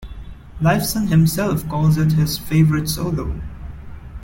[0.59, 3.39] Lifeson himself calls it his favorite solo.